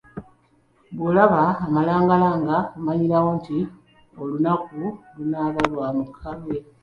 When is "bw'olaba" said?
0.95-1.41